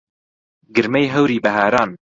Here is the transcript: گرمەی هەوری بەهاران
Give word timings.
گرمەی 0.75 1.07
هەوری 1.13 1.43
بەهاران 1.45 1.89